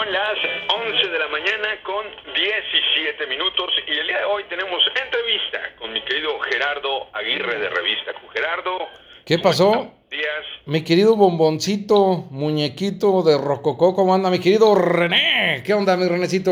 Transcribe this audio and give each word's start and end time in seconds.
Son 0.00 0.10
las 0.12 0.38
11 0.66 1.08
de 1.08 1.18
la 1.18 1.28
mañana 1.28 1.68
con 1.82 2.06
17 2.34 3.26
minutos 3.26 3.70
y 3.86 3.98
el 3.98 4.06
día 4.06 4.18
de 4.20 4.24
hoy 4.24 4.44
tenemos 4.48 4.80
entrevista 4.98 5.58
con 5.78 5.92
mi 5.92 6.00
querido 6.00 6.40
Gerardo 6.40 7.08
Aguirre 7.12 7.58
de 7.58 7.68
Revista 7.68 8.14
Q. 8.14 8.28
Gerardo. 8.32 8.78
¿Qué 9.26 9.38
pasó? 9.38 9.92
Días. 10.10 10.44
Mi 10.64 10.82
querido 10.84 11.16
bomboncito, 11.16 12.24
muñequito 12.30 13.22
de 13.22 13.36
Rococó, 13.36 13.94
¿cómo 13.94 14.14
anda? 14.14 14.30
Mi 14.30 14.38
querido 14.38 14.74
René, 14.74 15.62
¿qué 15.66 15.74
onda, 15.74 15.98
mi 15.98 16.08
Renecito? 16.08 16.50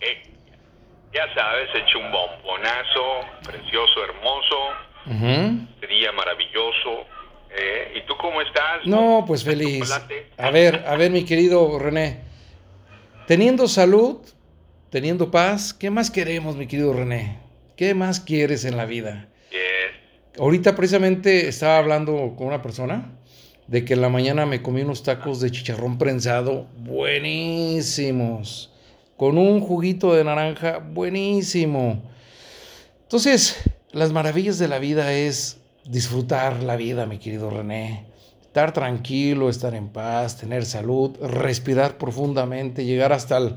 Eh, 0.00 0.22
ya 1.12 1.26
sabes, 1.34 1.68
hecho 1.74 1.98
un 1.98 2.10
bombonazo, 2.10 3.20
precioso, 3.44 4.02
hermoso, 4.02 4.56
Ujú. 5.08 5.86
día 5.90 6.10
maravilloso. 6.12 7.04
Eh, 7.54 7.92
¿Y 7.96 8.00
tú 8.06 8.16
cómo 8.16 8.40
estás? 8.40 8.86
No, 8.86 9.24
pues 9.26 9.44
feliz. 9.44 9.80
Chocolate. 9.80 10.26
A 10.38 10.50
ver, 10.50 10.84
a 10.86 10.96
ver, 10.96 11.10
mi 11.10 11.26
querido 11.26 11.78
René. 11.78 12.31
Teniendo 13.26 13.68
salud, 13.68 14.18
teniendo 14.90 15.30
paz, 15.30 15.72
¿qué 15.72 15.90
más 15.90 16.10
queremos, 16.10 16.56
mi 16.56 16.66
querido 16.66 16.92
René? 16.92 17.38
¿Qué 17.76 17.94
más 17.94 18.18
quieres 18.18 18.64
en 18.64 18.76
la 18.76 18.84
vida? 18.84 19.28
Yes. 19.50 20.40
Ahorita 20.40 20.74
precisamente 20.74 21.48
estaba 21.48 21.78
hablando 21.78 22.34
con 22.36 22.48
una 22.48 22.62
persona 22.62 23.12
de 23.68 23.84
que 23.84 23.94
en 23.94 24.00
la 24.00 24.08
mañana 24.08 24.44
me 24.44 24.60
comí 24.60 24.82
unos 24.82 25.04
tacos 25.04 25.40
de 25.40 25.52
chicharrón 25.52 25.98
prensado 25.98 26.66
buenísimos, 26.78 28.72
con 29.16 29.38
un 29.38 29.60
juguito 29.60 30.14
de 30.14 30.24
naranja 30.24 30.78
buenísimo. 30.78 32.02
Entonces, 33.02 33.56
las 33.92 34.10
maravillas 34.10 34.58
de 34.58 34.66
la 34.66 34.80
vida 34.80 35.12
es 35.12 35.58
disfrutar 35.84 36.62
la 36.62 36.74
vida, 36.76 37.06
mi 37.06 37.18
querido 37.18 37.50
René. 37.50 38.11
Estar 38.52 38.74
tranquilo, 38.74 39.48
estar 39.48 39.74
en 39.74 39.88
paz, 39.88 40.36
tener 40.36 40.66
salud, 40.66 41.16
respirar 41.22 41.96
profundamente, 41.96 42.84
llegar 42.84 43.10
hasta 43.14 43.38
el, 43.38 43.56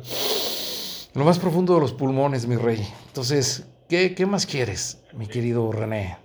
lo 1.13 1.25
más 1.25 1.37
profundo 1.37 1.75
de 1.75 1.81
los 1.81 1.91
pulmones, 1.91 2.47
mi 2.47 2.55
rey. 2.55 2.81
Entonces, 3.07 3.67
¿qué, 3.89 4.15
qué 4.15 4.25
más 4.25 4.45
quieres, 4.45 5.03
mi 5.11 5.27
querido 5.27 5.69
René? 5.73 6.15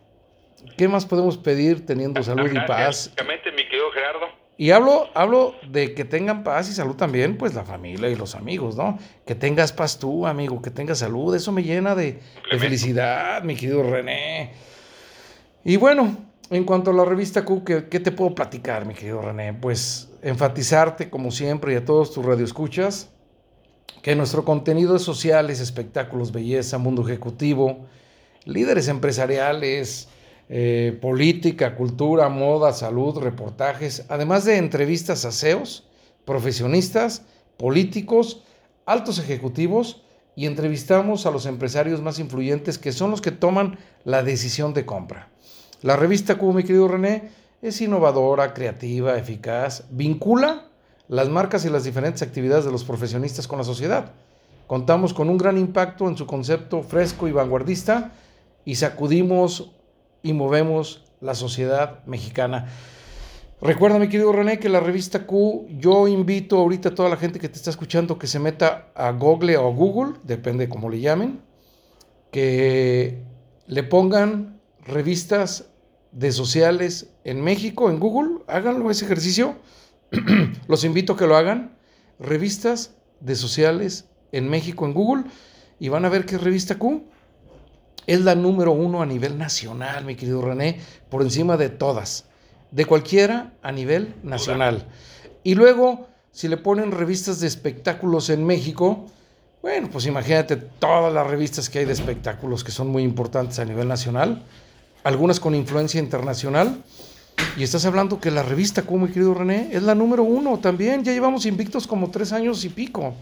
¿Qué 0.76 0.86
más 0.86 1.04
podemos 1.04 1.36
pedir 1.36 1.84
teniendo 1.84 2.22
salud 2.22 2.48
y 2.48 2.60
paz? 2.68 3.10
mi 3.18 3.64
querido 3.64 3.90
Gerardo. 3.92 4.26
Y 4.56 4.70
hablo, 4.70 5.08
hablo 5.14 5.56
de 5.68 5.92
que 5.92 6.04
tengan 6.04 6.44
paz 6.44 6.70
y 6.70 6.72
salud 6.72 6.94
también, 6.94 7.38
pues 7.38 7.54
la 7.54 7.64
familia 7.64 8.08
y 8.08 8.14
los 8.14 8.36
amigos, 8.36 8.76
¿no? 8.76 9.00
Que 9.26 9.34
tengas 9.34 9.72
paz 9.72 9.98
tú, 9.98 10.28
amigo, 10.28 10.62
que 10.62 10.70
tengas 10.70 11.00
salud, 11.00 11.34
eso 11.34 11.50
me 11.50 11.64
llena 11.64 11.96
de, 11.96 12.20
de 12.52 12.58
felicidad, 12.60 13.42
mi 13.42 13.56
querido 13.56 13.82
René. 13.82 14.52
Y 15.64 15.76
bueno, 15.76 16.29
en 16.50 16.64
cuanto 16.64 16.90
a 16.90 16.94
la 16.94 17.04
revista 17.04 17.44
Q, 17.44 17.64
¿qué, 17.64 18.00
te 18.00 18.10
puedo 18.10 18.34
platicar, 18.34 18.84
mi 18.84 18.92
querido 18.92 19.22
René? 19.22 19.54
Pues 19.54 20.08
enfatizarte, 20.20 21.08
como 21.08 21.30
siempre, 21.30 21.72
y 21.72 21.76
a 21.76 21.84
todos 21.84 22.12
tus 22.12 22.24
radioescuchas, 22.24 23.08
que 24.02 24.16
nuestro 24.16 24.44
contenido 24.44 24.96
es 24.96 25.02
sociales, 25.02 25.60
espectáculos, 25.60 26.32
belleza, 26.32 26.78
mundo 26.78 27.06
ejecutivo, 27.06 27.86
líderes 28.44 28.88
empresariales, 28.88 30.08
eh, 30.48 30.98
política, 31.00 31.76
cultura, 31.76 32.28
moda, 32.28 32.72
salud, 32.72 33.18
reportajes, 33.18 34.04
además 34.08 34.44
de 34.44 34.56
entrevistas 34.56 35.24
a 35.24 35.30
CEOs, 35.30 35.86
profesionistas, 36.24 37.22
políticos, 37.58 38.42
altos 38.86 39.20
ejecutivos 39.20 40.02
y 40.34 40.46
entrevistamos 40.46 41.26
a 41.26 41.30
los 41.30 41.46
empresarios 41.46 42.02
más 42.02 42.18
influyentes 42.18 42.78
que 42.78 42.90
son 42.90 43.12
los 43.12 43.20
que 43.20 43.30
toman 43.30 43.78
la 44.04 44.24
decisión 44.24 44.74
de 44.74 44.84
compra. 44.84 45.28
La 45.82 45.96
revista 45.96 46.36
Q, 46.36 46.52
mi 46.52 46.62
querido 46.62 46.88
René, 46.88 47.30
es 47.62 47.80
innovadora, 47.80 48.52
creativa, 48.52 49.16
eficaz, 49.16 49.84
vincula 49.90 50.66
las 51.08 51.30
marcas 51.30 51.64
y 51.64 51.70
las 51.70 51.84
diferentes 51.84 52.20
actividades 52.20 52.66
de 52.66 52.70
los 52.70 52.84
profesionistas 52.84 53.48
con 53.48 53.58
la 53.58 53.64
sociedad. 53.64 54.12
Contamos 54.66 55.14
con 55.14 55.30
un 55.30 55.38
gran 55.38 55.56
impacto 55.56 56.06
en 56.06 56.18
su 56.18 56.26
concepto 56.26 56.82
fresco 56.82 57.28
y 57.28 57.32
vanguardista 57.32 58.12
y 58.64 58.74
sacudimos 58.74 59.72
y 60.22 60.34
movemos 60.34 61.04
la 61.20 61.34
sociedad 61.34 62.04
mexicana. 62.04 62.68
Recuerda, 63.62 63.98
mi 63.98 64.08
querido 64.08 64.32
René, 64.32 64.58
que 64.58 64.68
la 64.68 64.80
revista 64.80 65.26
Q, 65.26 65.66
yo 65.78 66.08
invito 66.08 66.58
ahorita 66.58 66.90
a 66.90 66.94
toda 66.94 67.08
la 67.08 67.16
gente 67.16 67.38
que 67.38 67.48
te 67.48 67.56
está 67.56 67.70
escuchando 67.70 68.18
que 68.18 68.26
se 68.26 68.38
meta 68.38 68.90
a 68.94 69.12
Google 69.12 69.56
o 69.56 69.72
Google, 69.72 70.18
depende 70.24 70.68
cómo 70.68 70.90
le 70.90 71.00
llamen, 71.00 71.40
que 72.30 73.22
le 73.66 73.82
pongan 73.82 74.60
revistas 74.82 75.69
de 76.12 76.32
sociales 76.32 77.08
en 77.24 77.40
México, 77.42 77.90
en 77.90 78.00
Google, 78.00 78.42
háganlo 78.46 78.90
ese 78.90 79.04
ejercicio. 79.04 79.56
Los 80.68 80.84
invito 80.84 81.12
a 81.12 81.16
que 81.16 81.26
lo 81.26 81.36
hagan. 81.36 81.76
Revistas 82.18 82.94
de 83.20 83.36
sociales 83.36 84.06
en 84.32 84.48
México, 84.48 84.84
en 84.84 84.94
Google, 84.94 85.24
y 85.78 85.88
van 85.88 86.04
a 86.04 86.08
ver 86.08 86.26
que 86.26 86.38
Revista 86.38 86.78
Q 86.78 87.04
es 88.06 88.20
la 88.20 88.34
número 88.34 88.72
uno 88.72 89.02
a 89.02 89.06
nivel 89.06 89.38
nacional, 89.38 90.04
mi 90.04 90.16
querido 90.16 90.42
René, 90.42 90.80
por 91.08 91.22
encima 91.22 91.56
de 91.56 91.68
todas, 91.68 92.26
de 92.70 92.84
cualquiera 92.84 93.54
a 93.62 93.72
nivel 93.72 94.14
nacional. 94.22 94.86
Y 95.42 95.54
luego, 95.54 96.08
si 96.32 96.48
le 96.48 96.56
ponen 96.56 96.92
revistas 96.92 97.40
de 97.40 97.46
espectáculos 97.46 98.30
en 98.30 98.44
México, 98.44 99.06
bueno, 99.62 99.88
pues 99.90 100.06
imagínate 100.06 100.56
todas 100.56 101.12
las 101.12 101.26
revistas 101.26 101.68
que 101.68 101.80
hay 101.80 101.84
de 101.84 101.92
espectáculos 101.92 102.64
que 102.64 102.72
son 102.72 102.88
muy 102.88 103.02
importantes 103.02 103.58
a 103.58 103.64
nivel 103.64 103.88
nacional, 103.88 104.42
algunas 105.04 105.40
con 105.40 105.54
influencia 105.54 106.00
internacional. 106.00 106.82
Y 107.56 107.62
estás 107.62 107.84
hablando 107.86 108.20
que 108.20 108.30
la 108.30 108.42
revista, 108.42 108.82
como 108.82 109.06
mi 109.06 109.12
querido 109.12 109.34
René, 109.34 109.70
es 109.72 109.82
la 109.82 109.94
número 109.94 110.22
uno 110.22 110.58
también. 110.58 111.04
Ya 111.04 111.12
llevamos 111.12 111.46
invictos 111.46 111.86
como 111.86 112.10
tres 112.10 112.32
años 112.32 112.64
y 112.64 112.68
pico. 112.68 113.14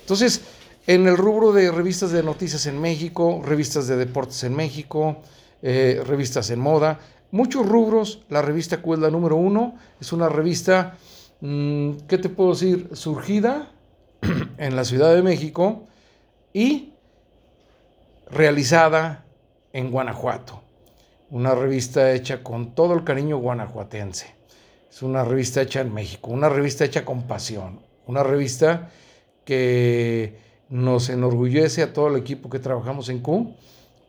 Entonces, 0.00 0.42
en 0.86 1.06
el 1.06 1.16
rubro 1.16 1.52
de 1.52 1.70
revistas 1.70 2.10
de 2.10 2.22
noticias 2.22 2.66
en 2.66 2.80
México, 2.80 3.42
revistas 3.44 3.86
de 3.86 3.96
deportes 3.96 4.42
en 4.44 4.54
México, 4.54 5.18
eh, 5.62 6.02
revistas 6.06 6.50
en 6.50 6.58
moda, 6.58 6.98
muchos 7.30 7.66
rubros, 7.66 8.22
la 8.28 8.42
revista 8.42 8.82
Q 8.82 8.94
es 8.94 9.00
la 9.00 9.10
número 9.10 9.36
uno. 9.36 9.76
Es 10.00 10.12
una 10.12 10.28
revista, 10.28 10.96
mm, 11.40 11.92
¿qué 12.08 12.18
te 12.18 12.28
puedo 12.28 12.50
decir? 12.50 12.88
Surgida 12.92 13.70
en 14.58 14.76
la 14.76 14.84
Ciudad 14.84 15.14
de 15.14 15.22
México 15.22 15.84
y 16.52 16.92
realizada 18.30 19.24
en 19.72 19.90
Guanajuato. 19.90 20.69
Una 21.30 21.54
revista 21.54 22.12
hecha 22.12 22.42
con 22.42 22.74
todo 22.74 22.92
el 22.92 23.04
cariño 23.04 23.38
guanajuatense. 23.38 24.34
Es 24.90 25.00
una 25.00 25.22
revista 25.24 25.62
hecha 25.62 25.80
en 25.80 25.94
México, 25.94 26.32
una 26.32 26.48
revista 26.48 26.84
hecha 26.84 27.04
con 27.04 27.28
pasión, 27.28 27.78
una 28.06 28.24
revista 28.24 28.90
que 29.44 30.40
nos 30.68 31.08
enorgullece 31.08 31.82
a 31.82 31.92
todo 31.92 32.08
el 32.08 32.16
equipo 32.16 32.50
que 32.50 32.58
trabajamos 32.58 33.08
en 33.10 33.20
Q, 33.20 33.54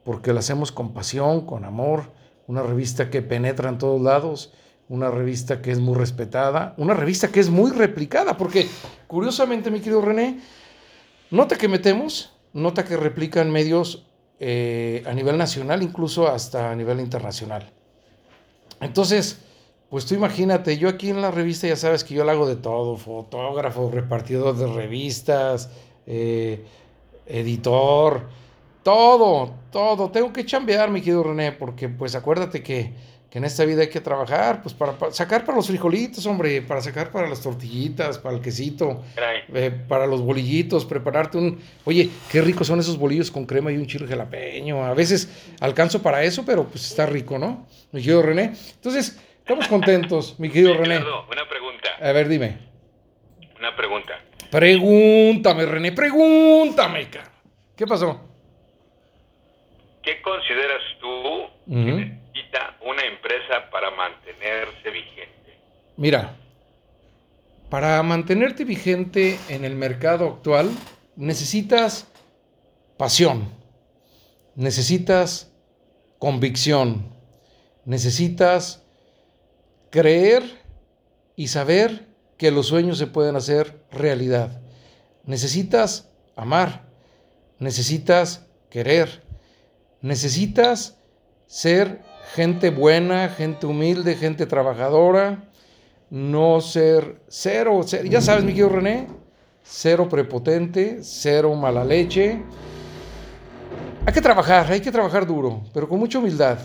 porque 0.03 0.33
la 0.33 0.39
hacemos 0.39 0.71
con 0.71 0.93
pasión, 0.93 1.45
con 1.45 1.63
amor, 1.63 2.11
una 2.47 2.63
revista 2.63 3.11
que 3.11 3.21
penetra 3.21 3.69
en 3.69 3.77
todos 3.77 4.01
lados, 4.01 4.51
una 4.89 5.11
revista 5.11 5.61
que 5.61 5.69
es 5.69 5.79
muy 5.79 5.93
respetada, 5.93 6.73
una 6.77 6.95
revista 6.95 7.27
que 7.27 7.39
es 7.39 7.51
muy 7.51 7.69
replicada, 7.69 8.35
porque 8.35 8.67
curiosamente, 9.05 9.69
mi 9.69 9.79
querido 9.79 10.01
René, 10.01 10.39
nota 11.29 11.55
que 11.55 11.67
metemos, 11.67 12.33
nota 12.51 12.83
que 12.83 12.97
replican 12.97 13.51
medios 13.51 14.07
eh, 14.43 15.03
a 15.05 15.13
nivel 15.13 15.37
nacional, 15.37 15.83
incluso 15.83 16.27
hasta 16.27 16.71
a 16.71 16.75
nivel 16.75 16.99
internacional. 16.99 17.71
Entonces, 18.79 19.39
pues 19.91 20.07
tú 20.07 20.15
imagínate, 20.15 20.79
yo 20.79 20.89
aquí 20.89 21.11
en 21.11 21.21
la 21.21 21.29
revista 21.29 21.67
ya 21.67 21.75
sabes 21.75 22.03
que 22.03 22.15
yo 22.15 22.23
la 22.23 22.31
hago 22.31 22.47
de 22.47 22.55
todo, 22.55 22.97
fotógrafo, 22.97 23.91
repartidor 23.91 24.57
de 24.57 24.65
revistas, 24.65 25.69
eh, 26.07 26.65
editor, 27.27 28.29
todo, 28.81 29.53
todo. 29.71 30.09
Tengo 30.09 30.33
que 30.33 30.43
chambear, 30.43 30.89
mi 30.89 31.01
querido 31.01 31.21
René, 31.21 31.51
porque 31.51 31.87
pues 31.87 32.15
acuérdate 32.15 32.63
que, 32.63 32.95
que 33.31 33.37
en 33.37 33.45
esta 33.45 33.63
vida 33.63 33.81
hay 33.81 33.87
que 33.89 34.01
trabajar, 34.01 34.61
pues 34.61 34.75
para, 34.75 34.91
para 34.91 35.13
sacar 35.13 35.45
para 35.45 35.55
los 35.55 35.67
frijolitos, 35.67 36.25
hombre, 36.25 36.61
para 36.61 36.81
sacar 36.81 37.11
para 37.11 37.29
las 37.29 37.41
tortillitas, 37.41 38.17
para 38.19 38.35
el 38.35 38.41
quesito, 38.41 39.05
eh, 39.53 39.71
para 39.87 40.05
los 40.05 40.21
bolillitos, 40.21 40.83
prepararte 40.83 41.37
un... 41.37 41.57
Oye, 41.85 42.09
qué 42.29 42.41
ricos 42.41 42.67
son 42.67 42.81
esos 42.81 42.97
bolillos 42.97 43.31
con 43.31 43.45
crema 43.45 43.71
y 43.71 43.77
un 43.77 43.87
chile 43.87 44.05
jalapeño. 44.05 44.83
A 44.83 44.93
veces 44.93 45.53
alcanzo 45.61 46.01
para 46.01 46.23
eso, 46.23 46.43
pero 46.45 46.65
pues 46.65 46.85
está 46.85 47.05
rico, 47.05 47.39
¿no? 47.39 47.65
Mi 47.93 48.01
querido 48.01 48.21
René. 48.21 48.51
Entonces, 48.73 49.17
estamos 49.39 49.65
contentos, 49.69 50.37
mi 50.37 50.49
querido 50.51 50.73
René. 50.73 50.97
Una 50.97 51.47
pregunta, 51.47 51.89
A 52.01 52.11
ver, 52.11 52.27
dime. 52.27 52.57
una 53.57 53.73
pregunta. 53.77 54.19
Pregúntame, 54.49 55.65
René, 55.65 55.93
pregúntame, 55.93 57.09
cara. 57.09 57.31
¿Qué 57.77 57.87
pasó? 57.87 58.19
¿Qué 60.03 60.21
consideras 60.21 60.81
tú. 60.99 62.20
Necesita 62.51 62.77
una 62.85 63.05
empresa 63.05 63.69
para 63.71 63.91
mantenerse 63.91 64.89
vigente? 64.89 65.57
Mira, 65.97 66.35
para 67.69 68.01
mantenerte 68.03 68.65
vigente 68.65 69.39
en 69.49 69.65
el 69.65 69.75
mercado 69.75 70.27
actual, 70.27 70.69
necesitas 71.15 72.07
pasión, 72.97 73.49
necesitas 74.55 75.51
convicción, 76.19 77.13
necesitas 77.85 78.83
creer 79.89 80.43
y 81.35 81.47
saber 81.47 82.07
que 82.37 82.51
los 82.51 82.67
sueños 82.67 82.97
se 82.97 83.07
pueden 83.07 83.35
hacer 83.35 83.81
realidad. 83.91 84.61
necesitas 85.23 86.09
amar, 86.35 86.83
necesitas 87.59 88.47
querer, 88.69 89.23
necesitas 90.01 90.97
ser 91.45 92.01
gente 92.33 92.69
buena, 92.69 93.29
gente 93.29 93.65
humilde, 93.65 94.15
gente 94.15 94.45
trabajadora, 94.45 95.43
no 96.09 96.61
ser 96.61 97.21
cero, 97.27 97.81
ya 97.85 98.21
sabes, 98.21 98.43
mi 98.43 98.51
querido 98.51 98.69
René, 98.69 99.07
cero 99.63 100.07
prepotente, 100.09 100.99
cero 101.01 101.55
mala 101.55 101.83
leche. 101.83 102.41
Hay 104.05 104.13
que 104.13 104.21
trabajar, 104.21 104.71
hay 104.71 104.81
que 104.81 104.91
trabajar 104.91 105.25
duro, 105.27 105.61
pero 105.73 105.87
con 105.87 105.99
mucha 105.99 106.19
humildad, 106.19 106.57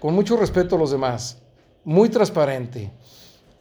con 0.00 0.14
mucho 0.14 0.36
respeto 0.36 0.76
a 0.76 0.78
los 0.78 0.90
demás, 0.90 1.42
muy 1.84 2.08
transparente. 2.08 2.90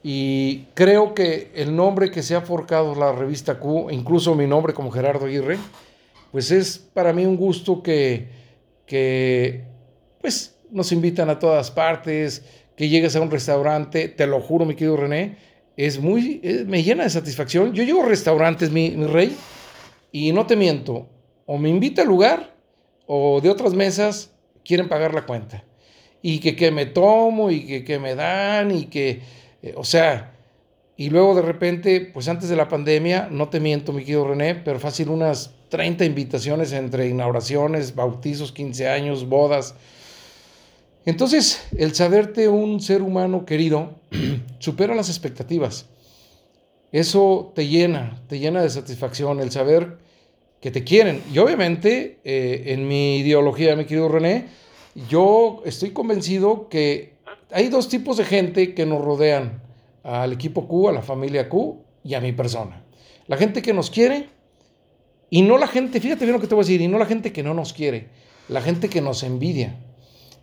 Y 0.03 0.65
creo 0.73 1.13
que 1.13 1.51
el 1.55 1.75
nombre 1.75 2.11
que 2.11 2.21
se 2.21 2.35
ha 2.35 2.41
forjado 2.41 2.93
la 2.93 3.13
revista 3.13 3.57
Q, 3.57 3.89
incluso 3.89 4.35
mi 4.35 4.45
nombre 4.45 4.73
como 4.73 4.91
Gerardo 4.91 5.25
Aguirre, 5.25 5.57
pues 6.31 6.51
es 6.51 6.77
para 6.77 7.13
mí 7.13 7.25
un 7.25 7.37
gusto 7.37 7.81
que, 7.81 8.27
que 8.85 9.63
pues 10.21 10.52
nos 10.73 10.91
invitan 10.91 11.29
a 11.29 11.39
todas 11.39 11.71
partes, 11.71 12.43
que 12.75 12.89
llegues 12.89 13.15
a 13.15 13.21
un 13.21 13.31
restaurante, 13.31 14.09
te 14.09 14.27
lo 14.27 14.41
juro, 14.41 14.65
mi 14.65 14.75
querido 14.75 14.97
René, 14.97 15.37
es 15.77 15.99
muy, 15.99 16.41
me 16.67 16.83
llena 16.83 17.03
de 17.03 17.09
satisfacción. 17.09 17.73
Yo 17.73 17.83
llego 17.83 18.03
a 18.03 18.07
restaurantes, 18.07 18.71
mi, 18.71 18.91
mi, 18.91 19.05
rey, 19.05 19.35
y 20.11 20.31
no 20.31 20.45
te 20.45 20.55
miento, 20.55 21.07
o 21.45 21.57
me 21.57 21.69
invita 21.69 22.01
al 22.01 22.07
lugar, 22.07 22.55
o 23.05 23.41
de 23.41 23.49
otras 23.49 23.73
mesas 23.73 24.31
quieren 24.65 24.89
pagar 24.89 25.13
la 25.13 25.25
cuenta. 25.25 25.63
Y 26.21 26.39
que, 26.39 26.55
que 26.55 26.71
me 26.71 26.85
tomo, 26.85 27.51
y 27.51 27.65
que, 27.65 27.83
que 27.83 27.99
me 27.99 28.15
dan, 28.15 28.71
y 28.71 28.85
que, 28.85 29.21
eh, 29.61 29.73
o 29.75 29.83
sea, 29.83 30.33
y 30.95 31.09
luego 31.09 31.35
de 31.35 31.41
repente, 31.41 32.01
pues 32.13 32.27
antes 32.27 32.49
de 32.49 32.55
la 32.55 32.67
pandemia, 32.67 33.27
no 33.29 33.49
te 33.49 33.59
miento, 33.59 33.93
mi 33.93 34.01
querido 34.01 34.27
René, 34.27 34.55
pero 34.55 34.79
fácil 34.79 35.09
unas 35.09 35.51
30 35.69 36.05
invitaciones 36.05 36.71
entre 36.71 37.07
inauguraciones, 37.07 37.95
bautizos, 37.95 38.51
15 38.51 38.87
años, 38.87 39.27
bodas, 39.27 39.75
entonces, 41.05 41.61
el 41.77 41.93
saberte 41.95 42.47
un 42.47 42.79
ser 42.79 43.01
humano 43.01 43.45
querido 43.45 43.95
supera 44.59 44.95
las 44.95 45.09
expectativas. 45.09 45.87
Eso 46.91 47.51
te 47.55 47.67
llena, 47.67 48.21
te 48.27 48.39
llena 48.39 48.61
de 48.61 48.69
satisfacción, 48.69 49.39
el 49.39 49.51
saber 49.51 49.97
que 50.61 50.71
te 50.71 50.83
quieren. 50.83 51.21
Y 51.33 51.39
obviamente, 51.39 52.19
eh, 52.23 52.63
en 52.67 52.87
mi 52.87 53.17
ideología, 53.17 53.75
mi 53.75 53.85
querido 53.85 54.07
René, 54.07 54.45
yo 55.09 55.61
estoy 55.65 55.89
convencido 55.89 56.69
que 56.69 57.13
hay 57.51 57.67
dos 57.69 57.89
tipos 57.89 58.17
de 58.17 58.25
gente 58.25 58.73
que 58.73 58.85
nos 58.85 59.03
rodean, 59.03 59.61
al 60.03 60.33
equipo 60.33 60.67
Q, 60.67 60.89
a 60.89 60.91
la 60.91 61.01
familia 61.01 61.49
Q 61.49 61.81
y 62.03 62.13
a 62.13 62.21
mi 62.21 62.31
persona. 62.31 62.83
La 63.27 63.37
gente 63.37 63.61
que 63.61 63.73
nos 63.73 63.89
quiere 63.89 64.29
y 65.29 65.41
no 65.41 65.57
la 65.57 65.67
gente, 65.67 65.99
fíjate 65.99 66.25
bien 66.25 66.33
lo 66.35 66.41
que 66.41 66.47
te 66.47 66.55
voy 66.55 66.63
a 66.63 66.65
decir, 66.65 66.81
y 66.81 66.87
no 66.87 66.99
la 66.99 67.05
gente 67.05 67.33
que 67.33 67.41
no 67.41 67.53
nos 67.53 67.73
quiere, 67.73 68.09
la 68.49 68.61
gente 68.61 68.89
que 68.89 69.01
nos 69.01 69.23
envidia. 69.23 69.79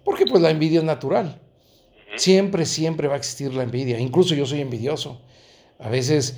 Porque 0.05 0.27
pues 0.27 0.43
la 0.43 0.51
envidia 0.51 0.79
es 0.79 0.85
natural. 0.85 1.41
Siempre, 2.17 2.67
siempre 2.67 3.09
va 3.09 3.15
a 3.15 3.19
existir 3.19 3.55
la 3.55 3.63
envidia. 3.63 3.99
Incluso 3.99 4.35
yo 4.35 4.47
soy 4.47 4.61
envidioso. 4.61 5.21
A 5.79 5.89
veces 5.89 6.37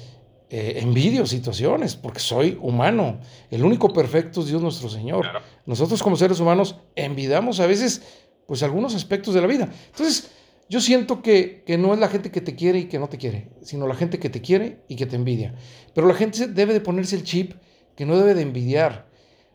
eh, 0.50 0.80
envidio 0.82 1.26
situaciones 1.26 1.96
porque 1.96 2.20
soy 2.20 2.58
humano. 2.60 3.20
El 3.50 3.64
único 3.64 3.92
perfecto 3.92 4.40
es 4.40 4.48
Dios 4.48 4.60
nuestro 4.62 4.88
Señor. 4.88 5.26
Nosotros 5.66 6.02
como 6.02 6.16
seres 6.16 6.40
humanos 6.40 6.76
envidamos 6.94 7.58
a 7.58 7.66
veces 7.66 8.02
pues 8.46 8.62
algunos 8.62 8.94
aspectos 8.94 9.34
de 9.34 9.40
la 9.40 9.46
vida. 9.46 9.70
Entonces, 9.86 10.30
yo 10.68 10.80
siento 10.80 11.22
que, 11.22 11.62
que, 11.66 11.78
no 11.78 11.94
es 11.94 12.00
la 12.00 12.08
gente 12.08 12.30
que 12.30 12.40
te 12.40 12.54
quiere 12.54 12.80
y 12.80 12.84
que 12.84 12.98
no 12.98 13.08
te 13.08 13.18
quiere, 13.18 13.48
sino 13.62 13.86
la 13.86 13.94
gente 13.94 14.18
que 14.18 14.30
te 14.30 14.40
quiere 14.40 14.80
y 14.88 14.96
que 14.96 15.06
te 15.06 15.16
envidia. 15.16 15.54
Pero 15.94 16.06
la 16.06 16.14
gente 16.14 16.46
debe 16.46 16.72
de 16.72 16.80
ponerse 16.80 17.16
el 17.16 17.24
chip 17.24 17.54
que 17.96 18.06
no 18.06 18.16
debe 18.16 18.34
de 18.34 18.42
envidiar. 18.42 19.06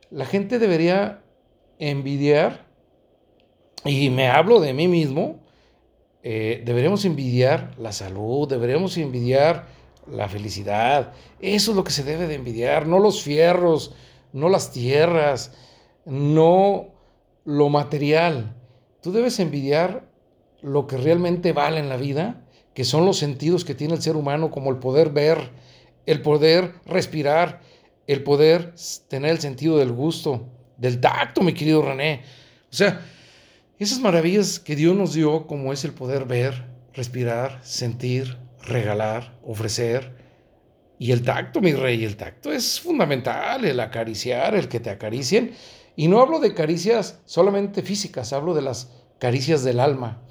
La 0.09 0.25
gente 0.25 0.59
debería 0.59 1.24
envidiar 1.80 2.66
y 3.85 4.09
me 4.09 4.27
hablo 4.27 4.59
de 4.59 4.74
mí 4.74 4.88
mismo, 4.88 5.39
eh, 6.24 6.62
deberemos 6.65 7.06
envidiar 7.06 7.71
la 7.77 7.91
salud, 7.91 8.50
deberemos 8.50 8.97
envidiar 8.97 9.68
la 10.12 10.27
felicidad. 10.27 11.13
Eso 11.39 11.71
es 11.71 11.77
lo 11.77 11.83
que 11.83 11.91
se 11.91 12.03
debe 12.03 12.27
de 12.27 12.35
envidiar, 12.35 12.88
no 12.88 13.00
los 13.00 13.21
fierros, 13.21 13.94
no 14.33 14.50
las 14.50 14.71
tierras, 14.71 15.53
no 16.06 16.89
lo 17.45 17.69
material. 17.69 18.56
Tú 19.01 19.12
debes 19.12 19.39
envidiar 19.39 20.09
lo 20.62 20.88
que 20.88 20.97
realmente 20.97 21.53
vale 21.53 21.80
en 21.80 21.89
la 21.89 21.97
vida, 21.97 22.45
que 22.73 22.83
son 22.83 23.06
los 23.06 23.18
sentidos 23.18 23.63
que 23.63 23.75
tiene 23.75 23.94
el 23.94 24.01
ser 24.01 24.15
humano, 24.15 24.51
como 24.51 24.69
el 24.69 24.77
poder 24.77 25.09
ver, 25.09 25.51
el 26.06 26.21
poder 26.21 26.73
respirar, 26.85 27.62
el 28.06 28.23
poder 28.23 28.73
tener 29.07 29.31
el 29.31 29.39
sentido 29.39 29.77
del 29.77 29.91
gusto, 29.91 30.47
del 30.77 31.00
tacto, 31.00 31.41
mi 31.41 31.53
querido 31.53 31.81
René. 31.81 32.21
O 32.71 32.75
sea, 32.75 33.01
esas 33.79 34.00
maravillas 34.00 34.59
que 34.59 34.75
Dios 34.75 34.95
nos 34.95 35.13
dio, 35.13 35.45
como 35.45 35.71
es 35.71 35.85
el 35.85 35.94
poder 35.94 36.25
ver, 36.25 36.65
respirar, 36.94 37.59
sentir, 37.63 38.38
regalar, 38.63 39.38
ofrecer. 39.44 40.15
Y 40.97 41.12
el 41.12 41.21
tacto, 41.21 41.62
mi 41.62 41.74
rey, 41.74 42.03
el 42.03 42.18
tacto 42.18 42.51
es 42.51 42.79
fundamental, 42.79 43.65
el 43.65 43.79
acariciar, 43.79 44.56
el 44.56 44.68
que 44.68 44.79
te 44.79 44.89
acaricien. 44.89 45.53
Y 45.95 46.07
no 46.07 46.21
hablo 46.21 46.39
de 46.39 46.56
caricias 46.56 47.19
solamente 47.25 47.83
físicas, 47.83 48.33
hablo 48.33 48.56
de 48.56 48.63
las 48.63 48.89
caricias 49.19 49.63
del 49.63 49.80
alma, 49.80 50.21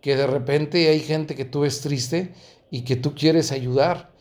que 0.00 0.16
de 0.16 0.26
repente 0.26 0.88
hay 0.88 1.00
gente 1.00 1.34
que 1.34 1.44
tú 1.44 1.60
ves 1.60 1.80
triste 1.80 2.32
y 2.70 2.82
que 2.82 2.96
tú 2.96 3.14
quieres 3.14 3.52
ayudar. 3.52 4.12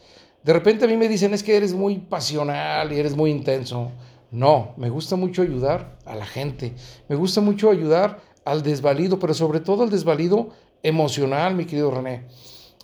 De 0.44 0.54
repente 0.54 0.86
a 0.86 0.88
mí 0.88 0.98
me 0.98 1.10
dicen, 1.10 1.34
es 1.34 1.44
que 1.44 1.58
eres 1.58 1.74
muy 1.74 1.98
pasional 1.98 2.94
y 2.94 3.00
eres 3.00 3.16
muy 3.16 3.32
intenso. 3.32 3.92
No, 4.32 4.74
me 4.78 4.90
gusta 4.90 5.16
mucho 5.16 5.42
ayudar 5.42 5.98
a 6.06 6.16
la 6.16 6.26
gente, 6.26 6.74
me 7.08 7.16
gusta 7.16 7.42
mucho 7.42 7.72
ayudar 7.72 8.22
al 8.48 8.64
desvalido, 8.64 9.20
pero 9.20 9.34
sobre 9.34 9.60
todo 9.60 9.84
al 9.84 9.90
desvalido 9.90 10.50
emocional, 10.82 11.54
mi 11.54 11.66
querido 11.66 11.92
René. 11.92 12.24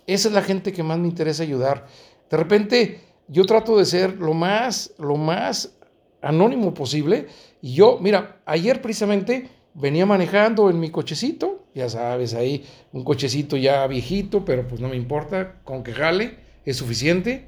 Esa 0.06 0.28
es 0.28 0.34
la 0.34 0.42
gente 0.42 0.72
que 0.72 0.82
más 0.82 0.98
me 0.98 1.08
interesa 1.08 1.42
ayudar. 1.42 1.86
De 2.30 2.36
repente 2.36 3.00
yo 3.28 3.46
trato 3.46 3.78
de 3.78 3.86
ser 3.86 4.16
lo 4.18 4.34
más, 4.34 4.92
lo 4.98 5.16
más 5.16 5.74
anónimo 6.20 6.74
posible. 6.74 7.28
Y 7.62 7.74
yo, 7.74 7.98
mira, 8.00 8.40
ayer 8.44 8.82
precisamente 8.82 9.48
venía 9.72 10.06
manejando 10.06 10.68
en 10.68 10.78
mi 10.78 10.90
cochecito, 10.90 11.64
ya 11.74 11.88
sabes, 11.88 12.34
ahí 12.34 12.64
un 12.92 13.02
cochecito 13.02 13.56
ya 13.56 13.86
viejito, 13.86 14.44
pero 14.44 14.68
pues 14.68 14.80
no 14.80 14.88
me 14.88 14.96
importa, 14.96 15.60
con 15.64 15.82
que 15.82 15.92
jale, 15.92 16.36
es 16.64 16.76
suficiente. 16.76 17.46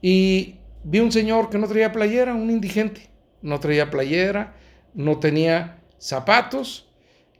Y 0.00 0.56
vi 0.82 1.00
un 1.00 1.12
señor 1.12 1.50
que 1.50 1.58
no 1.58 1.68
traía 1.68 1.92
playera, 1.92 2.34
un 2.34 2.50
indigente, 2.50 3.10
no 3.42 3.60
traía 3.60 3.90
playera, 3.90 4.56
no 4.94 5.18
tenía 5.18 5.78
zapatos, 5.98 6.88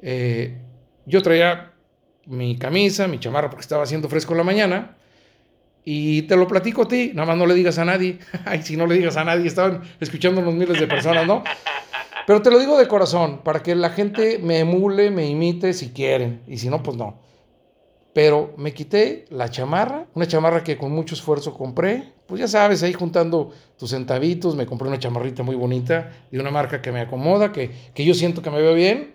eh, 0.02 0.58
yo 1.06 1.22
traía 1.22 1.72
mi 2.26 2.58
camisa, 2.58 3.08
mi 3.08 3.18
chamarra, 3.18 3.48
porque 3.48 3.62
estaba 3.62 3.84
haciendo 3.84 4.08
fresco 4.08 4.32
en 4.32 4.38
la 4.38 4.44
mañana. 4.44 4.96
Y 5.84 6.22
te 6.22 6.36
lo 6.36 6.46
platico 6.46 6.82
a 6.82 6.88
ti, 6.88 7.10
nada 7.14 7.26
más 7.26 7.36
no 7.36 7.46
le 7.46 7.54
digas 7.54 7.78
a 7.78 7.84
nadie. 7.84 8.18
Ay, 8.44 8.62
si 8.62 8.76
no 8.76 8.86
le 8.86 8.96
digas 8.96 9.16
a 9.16 9.24
nadie, 9.24 9.46
estaban 9.46 9.82
escuchando 10.00 10.40
unos 10.40 10.54
miles 10.54 10.78
de 10.78 10.86
personas, 10.86 11.26
¿no? 11.26 11.42
Pero 12.26 12.40
te 12.40 12.50
lo 12.50 12.58
digo 12.58 12.78
de 12.78 12.86
corazón, 12.86 13.40
para 13.42 13.62
que 13.62 13.74
la 13.74 13.90
gente 13.90 14.38
me 14.38 14.60
emule, 14.60 15.10
me 15.10 15.26
imite 15.26 15.72
si 15.72 15.90
quieren, 15.90 16.42
y 16.46 16.58
si 16.58 16.68
no, 16.68 16.80
pues 16.80 16.96
no. 16.96 17.18
Pero 18.12 18.54
me 18.58 18.72
quité 18.72 19.24
la 19.30 19.50
chamarra, 19.50 20.06
una 20.14 20.28
chamarra 20.28 20.62
que 20.62 20.76
con 20.76 20.92
mucho 20.92 21.16
esfuerzo 21.16 21.52
compré, 21.52 22.12
pues 22.28 22.40
ya 22.40 22.46
sabes, 22.46 22.82
ahí 22.84 22.92
juntando 22.92 23.50
tus 23.76 23.90
centavitos, 23.90 24.54
me 24.54 24.66
compré 24.66 24.86
una 24.86 25.00
chamarrita 25.00 25.42
muy 25.42 25.56
bonita 25.56 26.12
de 26.30 26.38
una 26.38 26.52
marca 26.52 26.80
que 26.80 26.92
me 26.92 27.00
acomoda, 27.00 27.50
que, 27.50 27.72
que 27.92 28.04
yo 28.04 28.14
siento 28.14 28.40
que 28.40 28.50
me 28.50 28.62
veo 28.62 28.74
bien 28.74 29.14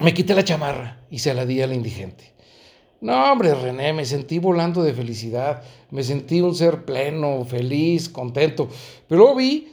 me 0.00 0.12
quité 0.12 0.34
la 0.34 0.44
chamarra 0.44 1.00
y 1.10 1.18
se 1.18 1.34
la 1.34 1.46
di 1.46 1.62
al 1.62 1.72
indigente. 1.72 2.32
No, 3.00 3.32
hombre, 3.32 3.54
René, 3.54 3.92
me 3.92 4.04
sentí 4.04 4.38
volando 4.38 4.82
de 4.82 4.92
felicidad, 4.92 5.62
me 5.90 6.02
sentí 6.02 6.40
un 6.40 6.54
ser 6.54 6.84
pleno, 6.84 7.44
feliz, 7.44 8.08
contento. 8.08 8.68
Pero 9.08 9.34
vi 9.34 9.72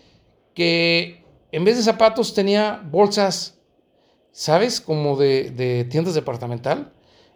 que 0.54 1.24
en 1.52 1.66
vez 1.66 1.78
de 1.78 1.84
zapatos 1.84 2.34
tenía 2.34 2.82
bolsas, 2.90 3.58
¿sabes? 4.32 4.80
Como 4.80 5.18
de, 5.18 5.52
de 5.52 5.84
tiendas 5.86 6.14
departamental. 6.14 6.94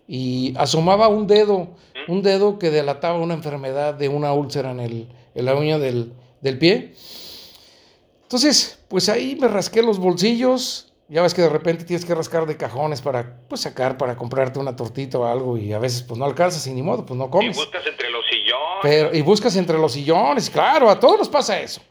Y 0.08 0.54
asomaba 0.58 1.08
un 1.08 1.28
dedo, 1.28 1.70
un 2.08 2.22
dedo 2.22 2.60
que 2.60 2.70
delataba 2.70 3.20
una 3.20 3.34
enfermedad 3.34 3.94
de 3.94 4.10
una 4.10 4.34
úlcera 4.34 4.72
en, 4.72 4.80
el, 4.80 5.08
en 5.36 5.46
la 5.46 5.56
uña 5.56 5.78
del, 5.78 6.14
del 6.42 6.58
pie. 6.58 6.94
Entonces, 8.24 8.80
pues 8.88 9.10
ahí 9.10 9.38
me 9.40 9.48
rasqué 9.48 9.82
los 9.82 10.00
bolsillos, 10.00 10.91
ya 11.12 11.22
ves 11.22 11.34
que 11.34 11.42
de 11.42 11.50
repente 11.50 11.84
tienes 11.84 12.06
que 12.06 12.16
rascar 12.16 12.46
de 12.46 12.56
cajones 12.56 13.02
para 13.02 13.42
pues 13.50 13.60
sacar, 13.60 13.98
para 13.98 14.16
comprarte 14.16 14.60
una 14.60 14.78
tortita 14.78 15.20
o 15.20 15.26
algo 15.26 15.58
y 15.58 15.74
a 15.74 15.78
veces 15.78 16.04
pues 16.04 16.18
no 16.18 16.24
alcanzas 16.24 16.66
y 16.68 16.72
ni 16.72 16.82
modo, 16.82 17.06
pues 17.06 17.18
no 17.18 17.30
comes. 17.30 17.58
Y 17.58 17.60
buscas 17.60 17.86
entre 17.86 18.10
los 18.10 18.24
sillones. 18.26 18.80
Pero, 18.82 19.14
y 19.14 19.22
buscas 19.22 19.56
entre 19.58 19.78
los 19.78 19.92
sillones, 19.92 20.50
claro, 20.50 20.90
a 20.90 20.98
todos 20.98 21.20
nos 21.20 21.28
pasa 21.28 21.60
eso. 21.60 21.82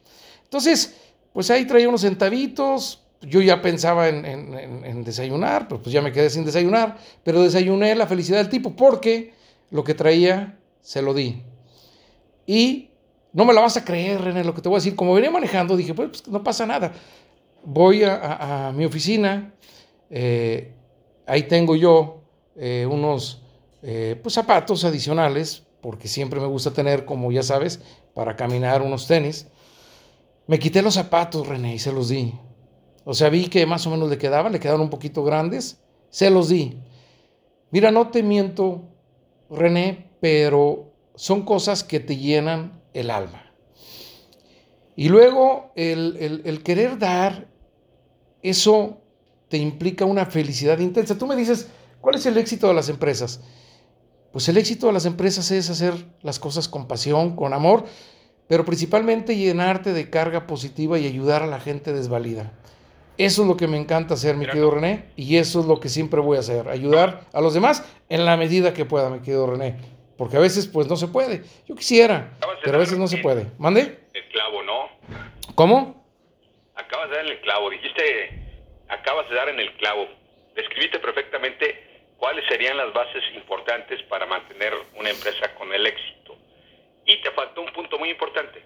Entonces, 0.44 0.98
pues 1.34 1.50
ahí 1.50 1.66
traía 1.66 1.86
unos 1.86 2.00
centavitos, 2.00 3.02
yo 3.20 3.42
ya 3.42 3.60
pensaba 3.60 4.08
en, 4.08 4.24
en, 4.24 5.04
desayunar, 5.04 5.68
pero 5.68 5.82
pues 5.82 5.92
ya 5.92 6.00
me 6.00 6.12
quedé 6.12 6.30
sin 6.30 6.46
desayunar, 6.46 6.96
pero 7.22 7.42
desayuné 7.42 7.94
la 7.94 8.06
felicidad 8.06 8.38
del 8.38 8.48
tipo 8.48 8.74
porque 8.74 9.34
lo 9.70 9.84
que 9.84 9.92
traía 9.92 10.56
se 10.80 11.02
lo 11.02 11.12
di. 11.12 11.42
Y 12.46 12.88
no 13.34 13.44
me 13.44 13.52
la 13.52 13.60
vas 13.60 13.76
a 13.76 13.84
creer, 13.84 14.22
René, 14.22 14.44
lo 14.44 14.54
que 14.54 14.62
te 14.62 14.70
voy 14.70 14.76
a 14.76 14.80
decir. 14.80 14.96
Como 14.96 15.12
venía 15.12 15.30
manejando, 15.30 15.76
dije, 15.76 15.92
pues, 15.92 16.08
pues 16.08 16.28
no 16.28 16.42
pasa 16.42 16.64
nada. 16.64 16.92
Voy 17.62 18.02
a, 18.04 18.72
mi 18.74 18.84
oficina, 18.86 19.52
eh, 20.08 20.72
ahí 21.26 21.42
tengo 21.42 21.76
yo 21.76 22.22
eh, 22.56 22.86
unos 22.90 23.42
eh, 23.82 24.18
pues, 24.22 24.34
zapatos 24.34 24.84
adicionales, 24.84 25.64
porque 25.82 26.08
siempre 26.08 26.40
me 26.40 26.46
gusta 26.46 26.72
tener, 26.72 27.04
como 27.04 27.30
ya 27.30 27.42
sabes, 27.42 27.80
para 28.14 28.34
caminar 28.34 28.82
unos 28.82 29.06
tenis. 29.06 29.46
Me 30.46 30.58
quité 30.58 30.80
los 30.80 30.94
zapatos, 30.94 31.46
René, 31.46 31.74
y 31.74 31.78
se 31.78 31.92
los 31.92 32.08
di. 32.08 32.34
O 33.04 33.14
sea, 33.14 33.28
vi 33.28 33.48
que 33.48 33.66
más 33.66 33.86
o 33.86 33.90
menos 33.90 34.08
le 34.08 34.18
quedaban, 34.18 34.52
le 34.52 34.60
quedaron 34.60 34.80
un 34.80 34.90
poquito 34.90 35.22
grandes, 35.22 35.80
se 36.08 36.30
los 36.30 36.48
di. 36.48 36.78
Mira, 37.70 37.90
no 37.90 38.08
te 38.08 38.22
miento, 38.22 38.82
René, 39.50 40.10
pero 40.20 40.92
son 41.14 41.42
cosas 41.42 41.84
que 41.84 42.00
te 42.00 42.16
llenan 42.16 42.82
el 42.94 43.10
alma. 43.10 43.52
Y 44.96 45.08
luego 45.08 45.72
el, 45.76 46.42
el 46.44 46.62
querer 46.62 46.98
dar, 46.98 47.49
eso 48.42 48.98
te 49.48 49.58
implica 49.58 50.04
una 50.04 50.26
felicidad 50.26 50.78
intensa. 50.78 51.18
Tú 51.18 51.26
me 51.26 51.36
dices, 51.36 51.68
¿cuál 52.00 52.14
es 52.14 52.26
el 52.26 52.38
éxito 52.38 52.68
de 52.68 52.74
las 52.74 52.88
empresas? 52.88 53.40
Pues 54.32 54.48
el 54.48 54.56
éxito 54.56 54.86
de 54.86 54.92
las 54.92 55.06
empresas 55.06 55.50
es 55.50 55.70
hacer 55.70 55.94
las 56.22 56.38
cosas 56.38 56.68
con 56.68 56.86
pasión, 56.86 57.34
con 57.34 57.52
amor, 57.52 57.84
pero 58.46 58.64
principalmente 58.64 59.36
llenarte 59.36 59.92
de 59.92 60.08
carga 60.08 60.46
positiva 60.46 60.98
y 60.98 61.06
ayudar 61.06 61.42
a 61.42 61.46
la 61.46 61.60
gente 61.60 61.92
desvalida. 61.92 62.52
Eso 63.18 63.42
es 63.42 63.48
lo 63.48 63.56
que 63.56 63.66
me 63.66 63.76
encanta 63.76 64.14
hacer, 64.14 64.36
mi 64.36 64.46
querido 64.46 64.70
René, 64.70 65.06
y 65.14 65.36
eso 65.36 65.60
es 65.60 65.66
lo 65.66 65.78
que 65.78 65.88
siempre 65.88 66.20
voy 66.20 66.36
a 66.36 66.40
hacer, 66.40 66.68
ayudar 66.68 67.26
a 67.32 67.40
los 67.40 67.52
demás 67.52 67.84
en 68.08 68.24
la 68.24 68.36
medida 68.36 68.72
que 68.72 68.86
pueda, 68.86 69.10
mi 69.10 69.18
querido 69.18 69.46
René, 69.46 69.76
porque 70.16 70.36
a 70.36 70.40
veces 70.40 70.66
pues 70.66 70.86
no 70.86 70.96
se 70.96 71.08
puede. 71.08 71.42
Yo 71.68 71.74
quisiera, 71.74 72.38
pero 72.64 72.76
a 72.76 72.80
veces 72.80 72.98
no 72.98 73.08
se 73.08 73.18
puede. 73.18 73.50
¿Mande? 73.58 74.00
El 74.14 74.28
clavo, 74.32 74.62
¿no? 74.62 75.54
¿Cómo? 75.54 75.99
Acabas 76.80 77.10
de 77.10 77.16
dar 77.16 77.26
en 77.26 77.32
el 77.32 77.40
clavo, 77.40 77.70
dijiste, 77.70 78.02
acabas 78.88 79.28
de 79.28 79.36
dar 79.36 79.48
en 79.50 79.60
el 79.60 79.76
clavo. 79.76 80.08
Describiste 80.54 80.98
perfectamente 80.98 82.06
cuáles 82.16 82.44
serían 82.48 82.76
las 82.76 82.92
bases 82.92 83.22
importantes 83.34 84.02
para 84.04 84.24
mantener 84.24 84.72
una 84.96 85.10
empresa 85.10 85.54
con 85.56 85.72
el 85.72 85.86
éxito. 85.86 86.38
Y 87.04 87.20
te 87.22 87.30
faltó 87.32 87.60
un 87.60 87.72
punto 87.72 87.98
muy 87.98 88.10
importante 88.10 88.62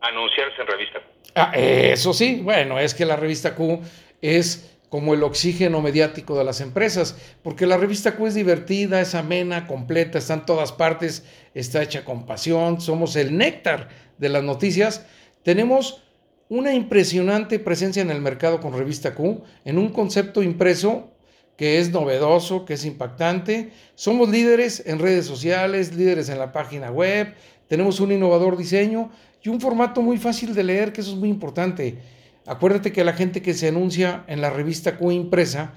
anunciarse 0.00 0.60
en 0.60 0.66
revista 0.66 1.00
Q. 1.00 1.04
Ah, 1.34 1.52
eso 1.54 2.12
sí, 2.12 2.40
bueno, 2.42 2.78
es 2.78 2.94
que 2.94 3.06
la 3.06 3.16
revista 3.16 3.54
Q 3.54 3.80
es 4.20 4.78
como 4.90 5.14
el 5.14 5.22
oxígeno 5.22 5.80
mediático 5.80 6.38
de 6.38 6.44
las 6.44 6.60
empresas, 6.60 7.36
porque 7.42 7.66
la 7.66 7.76
revista 7.76 8.16
Q 8.16 8.26
es 8.26 8.34
divertida, 8.34 9.00
es 9.00 9.14
amena, 9.14 9.66
completa, 9.66 10.18
está 10.18 10.34
en 10.34 10.46
todas 10.46 10.72
partes, 10.72 11.24
está 11.54 11.82
hecha 11.82 12.04
con 12.04 12.26
pasión, 12.26 12.80
somos 12.80 13.16
el 13.16 13.36
néctar 13.36 13.88
de 14.18 14.28
las 14.28 14.42
noticias. 14.42 15.06
Tenemos 15.42 16.05
una 16.48 16.74
impresionante 16.74 17.58
presencia 17.58 18.02
en 18.02 18.10
el 18.10 18.20
mercado 18.20 18.60
con 18.60 18.72
revista 18.72 19.14
Q, 19.14 19.42
en 19.64 19.78
un 19.78 19.88
concepto 19.88 20.42
impreso 20.42 21.10
que 21.56 21.78
es 21.78 21.90
novedoso, 21.90 22.64
que 22.64 22.74
es 22.74 22.84
impactante. 22.84 23.70
Somos 23.94 24.28
líderes 24.28 24.82
en 24.86 24.98
redes 24.98 25.26
sociales, 25.26 25.94
líderes 25.94 26.28
en 26.28 26.38
la 26.38 26.52
página 26.52 26.90
web, 26.90 27.34
tenemos 27.68 27.98
un 28.00 28.12
innovador 28.12 28.56
diseño 28.56 29.10
y 29.42 29.48
un 29.48 29.60
formato 29.60 30.00
muy 30.02 30.18
fácil 30.18 30.54
de 30.54 30.62
leer, 30.62 30.92
que 30.92 31.00
eso 31.00 31.10
es 31.10 31.16
muy 31.16 31.28
importante. 31.28 31.98
Acuérdate 32.46 32.92
que 32.92 33.02
la 33.04 33.12
gente 33.12 33.42
que 33.42 33.54
se 33.54 33.68
anuncia 33.68 34.24
en 34.28 34.40
la 34.40 34.50
revista 34.50 34.96
Q 34.96 35.10
impresa 35.10 35.72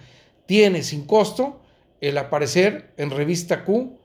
tiene 0.46 0.84
sin 0.84 1.06
costo 1.06 1.62
el 2.00 2.18
aparecer 2.18 2.92
en 2.98 3.10
revista 3.10 3.66
Q.mx 3.66 4.00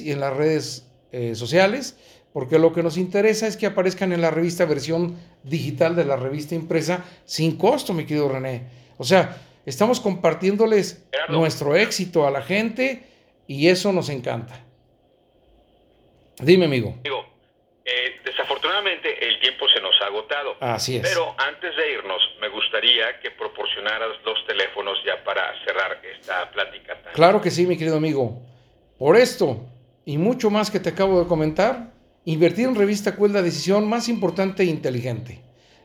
y 0.00 0.12
en 0.12 0.20
las 0.20 0.36
redes 0.36 0.86
eh, 1.12 1.34
sociales, 1.34 1.96
porque 2.32 2.58
lo 2.58 2.72
que 2.72 2.82
nos 2.82 2.96
interesa 2.96 3.46
es 3.46 3.56
que 3.56 3.66
aparezcan 3.66 4.12
en 4.12 4.20
la 4.20 4.30
revista 4.30 4.64
versión 4.64 5.18
digital 5.42 5.96
de 5.96 6.04
la 6.04 6.16
revista 6.16 6.54
impresa 6.54 7.04
sin 7.24 7.56
costo, 7.56 7.92
mi 7.92 8.04
querido 8.04 8.28
René. 8.28 8.68
O 8.98 9.04
sea, 9.04 9.36
estamos 9.66 10.00
compartiéndoles 10.00 11.08
nuestro 11.28 11.74
éxito 11.74 12.26
a 12.26 12.30
la 12.30 12.42
gente 12.42 13.04
y 13.46 13.68
eso 13.68 13.92
nos 13.92 14.08
encanta. 14.08 14.64
Dime, 16.38 16.66
amigo. 16.66 16.96
Digo, 17.02 17.26
eh, 17.84 18.20
desafortunadamente 18.24 19.26
el 19.26 19.40
tiempo 19.40 19.66
se 19.74 19.80
nos 19.80 19.92
ha 20.00 20.06
agotado. 20.06 20.56
Así 20.60 20.96
es. 20.96 21.02
Pero 21.02 21.34
antes 21.36 21.76
de 21.76 21.92
irnos, 21.92 22.22
me 22.40 22.48
gustaría 22.48 23.18
que 23.20 23.32
proporcionaras 23.32 24.22
dos 24.24 24.38
teléfonos 24.46 24.98
ya 25.04 25.22
para 25.24 25.52
cerrar 25.64 26.00
esta 26.04 26.50
plática. 26.52 26.96
Claro 27.12 27.40
que 27.40 27.50
sí, 27.50 27.66
mi 27.66 27.76
querido 27.76 27.96
amigo. 27.96 28.40
Por 28.98 29.16
esto 29.16 29.66
y 30.04 30.18
mucho 30.18 30.50
más 30.50 30.70
que 30.70 30.80
te 30.80 30.90
acabo 30.90 31.20
de 31.20 31.26
comentar, 31.26 31.89
invertir 32.32 32.66
en 32.66 32.74
revista 32.74 33.14
Q 33.16 33.28
la 33.28 33.42
decisión 33.42 33.88
más 33.88 34.08
importante 34.08 34.62
e 34.62 34.66
inteligente. 34.66 35.42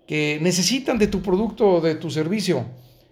que 0.08 0.40
necesitan 0.42 0.98
de 0.98 1.08
tu 1.08 1.22
producto 1.22 1.76
o 1.76 1.82
de 1.82 1.96
tu 1.96 2.10
servicio. 2.10 2.66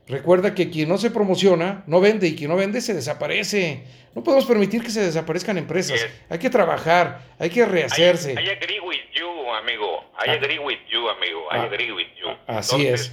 Recuerda 0.08 0.54
que 0.54 0.70
quien 0.70 0.90
no 0.90 0.98
se 0.98 1.12
promociona 1.12 1.84
no 1.88 2.02
vende 2.02 2.28
y 2.28 2.36
quien 2.36 2.50
no 2.50 2.58
vende 2.58 2.82
se 2.82 2.94
desaparece. 2.94 3.86
No 4.16 4.24
podemos 4.24 4.46
permitir 4.46 4.84
que 4.84 4.90
se 4.90 5.02
desaparezcan 5.02 5.58
empresas. 5.58 6.06
Hay 6.30 6.40
que 6.40 6.50
trabajar, 6.50 7.22
hay 7.40 7.50
que 7.50 7.66
rehacerse. 7.66 8.34
I, 8.34 8.50
agree 8.50 8.80
with 8.80 9.00
you, 9.16 9.52
amigo. 9.54 10.04
I 10.20 10.30
ah. 10.30 10.32
agree 10.34 10.60
with 10.60 10.80
you, 10.90 11.10
amigo. 11.10 11.40
I 11.52 11.58
ah. 11.58 11.64
agree 11.64 11.92
with 11.92 12.08
you. 12.22 12.30
Así 12.48 12.88
es 12.88 13.12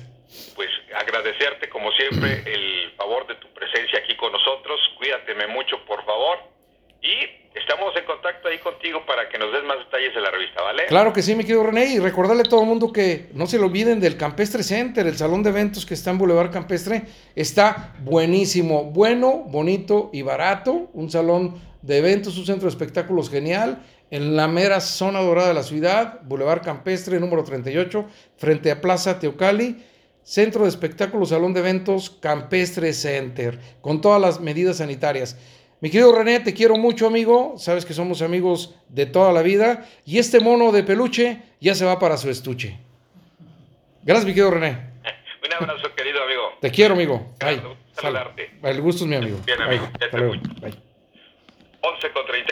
pues 0.54 0.68
agradecerte 0.94 1.68
como 1.68 1.90
siempre 1.92 2.42
el 2.46 2.92
favor 2.96 3.26
de 3.26 3.34
tu 3.36 3.48
presencia 3.48 3.98
aquí 3.98 4.16
con 4.16 4.32
nosotros. 4.32 4.80
Cuídateme 4.98 5.46
mucho, 5.48 5.84
por 5.86 6.04
favor. 6.04 6.38
Y 7.02 7.58
estamos 7.58 7.94
en 7.96 8.04
contacto 8.04 8.48
ahí 8.48 8.58
contigo 8.58 9.04
para 9.06 9.28
que 9.28 9.38
nos 9.38 9.52
des 9.52 9.64
más 9.64 9.78
detalles 9.78 10.14
de 10.14 10.20
la 10.20 10.30
revista, 10.30 10.62
¿vale? 10.62 10.86
Claro 10.86 11.12
que 11.12 11.22
sí, 11.22 11.34
mi 11.34 11.44
querido 11.44 11.64
René. 11.64 11.94
Y 11.94 11.98
recordarle 11.98 12.42
a 12.42 12.44
todo 12.44 12.62
el 12.62 12.66
mundo 12.66 12.92
que 12.92 13.30
no 13.32 13.46
se 13.46 13.58
lo 13.58 13.66
olviden 13.66 14.00
del 14.00 14.16
Campestre 14.16 14.62
Center, 14.62 15.06
el 15.06 15.16
salón 15.16 15.42
de 15.42 15.50
eventos 15.50 15.86
que 15.86 15.94
está 15.94 16.10
en 16.10 16.18
Boulevard 16.18 16.50
Campestre. 16.50 17.02
Está 17.34 17.94
buenísimo, 18.00 18.84
bueno, 18.84 19.44
bonito 19.46 20.10
y 20.12 20.22
barato. 20.22 20.90
Un 20.92 21.10
salón 21.10 21.60
de 21.82 21.98
eventos, 21.98 22.36
un 22.36 22.46
centro 22.46 22.64
de 22.64 22.70
espectáculos 22.70 23.30
genial. 23.30 23.82
En 24.10 24.36
la 24.36 24.48
mera 24.48 24.80
zona 24.80 25.20
dorada 25.20 25.48
de 25.48 25.54
la 25.54 25.62
ciudad, 25.62 26.20
Boulevard 26.22 26.62
Campestre, 26.62 27.20
número 27.20 27.44
38, 27.44 28.06
frente 28.36 28.70
a 28.72 28.80
Plaza 28.80 29.20
Teocali 29.20 29.84
Centro 30.22 30.62
de 30.62 30.68
Espectáculos, 30.68 31.30
Salón 31.30 31.54
de 31.54 31.60
Eventos, 31.60 32.10
Campestre 32.10 32.92
Center, 32.92 33.58
con 33.80 34.00
todas 34.00 34.20
las 34.20 34.40
medidas 34.40 34.76
sanitarias. 34.76 35.36
Mi 35.80 35.90
querido 35.90 36.12
René, 36.12 36.40
te 36.40 36.52
quiero 36.52 36.76
mucho, 36.76 37.06
amigo. 37.06 37.54
Sabes 37.56 37.86
que 37.86 37.94
somos 37.94 38.20
amigos 38.20 38.74
de 38.88 39.06
toda 39.06 39.32
la 39.32 39.40
vida. 39.40 39.86
Y 40.04 40.18
este 40.18 40.38
mono 40.38 40.72
de 40.72 40.82
peluche 40.82 41.42
ya 41.58 41.74
se 41.74 41.86
va 41.86 41.98
para 41.98 42.18
su 42.18 42.28
estuche. 42.28 42.78
Gracias, 44.02 44.26
mi 44.26 44.32
querido 44.32 44.50
René. 44.50 44.68
Un 45.42 45.54
abrazo, 45.54 45.94
querido 45.94 46.22
amigo. 46.22 46.42
Te 46.60 46.70
quiero, 46.70 46.94
amigo. 46.94 47.34
Saludarte. 47.92 48.50
El 48.62 48.80
gusto 48.82 49.04
es 49.04 49.10
mi 49.10 49.16
amigo. 49.16 49.38
Bien, 49.46 49.62
amigo. 49.62 49.88
Bye. 50.60 50.74
11 51.80 52.12
con 52.12 52.26
30. 52.26 52.49